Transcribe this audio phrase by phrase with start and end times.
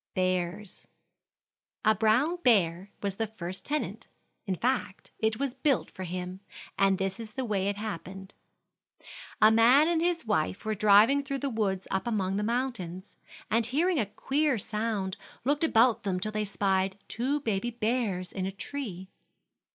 [0.15, 0.87] BEARS.
[1.85, 4.07] A brown bear was the first tenant;
[4.47, 6.39] in fact, it was built for him,
[6.75, 8.33] and this is the way it happened:
[9.43, 13.15] A man and his wife were driving through the woods up among the mountains,
[13.51, 18.47] and hearing a queer sound looked about them till they spied two baby bears in
[18.47, 19.07] a tree.